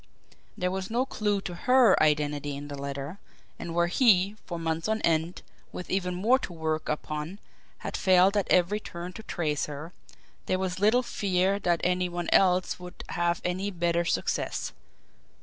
[0.57, 3.19] There was no clew to HER identity in the letter;
[3.59, 7.37] and where he, for months on end, with even more to work upon,
[7.77, 9.93] had failed at every turn to trace her,
[10.47, 14.73] there was little fear that any one else would have any better success.